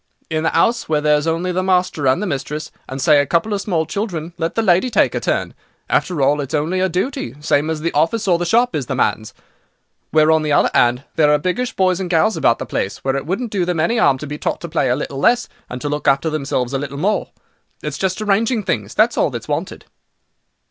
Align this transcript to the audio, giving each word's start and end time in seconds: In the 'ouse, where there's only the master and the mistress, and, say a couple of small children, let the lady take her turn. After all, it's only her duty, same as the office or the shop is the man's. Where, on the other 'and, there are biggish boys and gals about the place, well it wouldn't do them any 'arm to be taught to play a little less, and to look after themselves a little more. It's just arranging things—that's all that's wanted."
In 0.31 0.41
the 0.41 0.57
'ouse, 0.57 0.89
where 0.89 0.99
there's 0.99 1.27
only 1.27 1.51
the 1.51 1.61
master 1.61 2.07
and 2.07 2.23
the 2.23 2.25
mistress, 2.25 2.71
and, 2.89 2.99
say 2.99 3.19
a 3.21 3.25
couple 3.27 3.53
of 3.53 3.61
small 3.61 3.85
children, 3.85 4.33
let 4.39 4.55
the 4.55 4.63
lady 4.63 4.89
take 4.89 5.13
her 5.13 5.19
turn. 5.19 5.53
After 5.91 6.23
all, 6.23 6.41
it's 6.41 6.55
only 6.55 6.79
her 6.79 6.89
duty, 6.89 7.35
same 7.39 7.69
as 7.69 7.81
the 7.81 7.91
office 7.91 8.27
or 8.27 8.39
the 8.39 8.43
shop 8.47 8.75
is 8.75 8.87
the 8.87 8.95
man's. 8.95 9.31
Where, 10.09 10.31
on 10.31 10.41
the 10.41 10.53
other 10.53 10.71
'and, 10.73 11.03
there 11.17 11.31
are 11.31 11.37
biggish 11.37 11.75
boys 11.75 11.99
and 11.99 12.09
gals 12.09 12.35
about 12.35 12.57
the 12.57 12.65
place, 12.65 13.03
well 13.03 13.15
it 13.15 13.27
wouldn't 13.27 13.51
do 13.51 13.63
them 13.63 13.79
any 13.79 13.99
'arm 13.99 14.17
to 14.17 14.25
be 14.25 14.39
taught 14.39 14.59
to 14.61 14.67
play 14.67 14.89
a 14.89 14.95
little 14.95 15.19
less, 15.19 15.47
and 15.69 15.79
to 15.81 15.87
look 15.89 16.07
after 16.07 16.31
themselves 16.31 16.73
a 16.73 16.79
little 16.79 16.97
more. 16.97 17.29
It's 17.83 17.99
just 17.99 18.23
arranging 18.23 18.63
things—that's 18.63 19.17
all 19.19 19.29
that's 19.29 19.47
wanted." 19.47 19.85